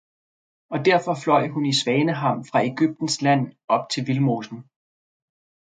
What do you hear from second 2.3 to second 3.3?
fra Ægyptens